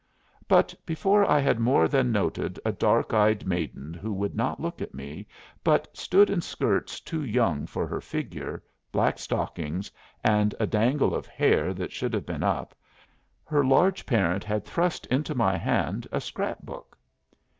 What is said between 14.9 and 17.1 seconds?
into my hand a scrap book.